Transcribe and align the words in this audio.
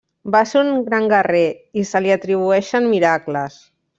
Va 0.35 0.39
ser 0.51 0.61
un 0.61 0.69
gran 0.87 1.09
guerrer 1.11 1.43
i 1.81 1.85
se 1.91 2.03
li 2.05 2.15
atribueixen 2.17 2.91
miracles. 2.97 3.63